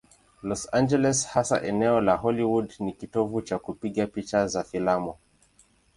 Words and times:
Los 0.41 0.67
Angeles, 0.73 1.27
hasa 1.35 1.59
eneo 1.61 2.01
la 2.01 2.15
Hollywood, 2.17 2.71
ni 2.79 2.93
kitovu 2.95 3.41
cha 3.41 3.59
kupiga 3.59 4.07
picha 4.07 4.47
za 4.47 4.63
filamu. 4.63 5.13